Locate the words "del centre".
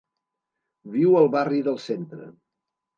1.71-2.31